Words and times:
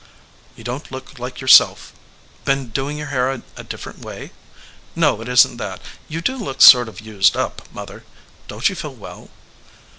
"You 0.55 0.63
don 0.63 0.81
t 0.81 0.87
look 0.89 1.19
like 1.19 1.39
yourself. 1.41 1.93
Been 2.43 2.69
doing 2.69 2.97
your 2.97 3.09
hair 3.13 3.29
a 3.55 3.63
different 3.63 3.99
way? 3.99 4.31
No, 4.95 5.21
it 5.21 5.29
isn 5.29 5.51
t 5.51 5.57
that. 5.57 5.79
You 6.09 6.21
do 6.21 6.37
look 6.37 6.59
sort 6.59 6.89
of 6.89 7.01
used 7.01 7.37
up, 7.37 7.71
mother. 7.71 8.03
Don 8.47 8.61
t 8.61 8.69
you 8.71 8.75
feel 8.75 8.95
well?" 8.95 9.29